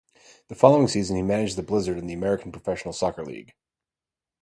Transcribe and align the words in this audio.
The 0.47 0.55
following 0.55 0.87
season 0.87 1.15
he 1.15 1.21
managed 1.21 1.57
the 1.57 1.61
Blizzard 1.61 1.99
in 1.99 2.07
the 2.07 2.15
American 2.15 2.51
Professional 2.51 2.91
Soccer 2.91 3.23
League. 3.23 3.53